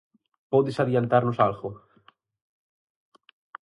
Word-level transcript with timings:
Podes 0.53 0.79
adiantarnos 0.83 1.37
algo? 1.47 1.69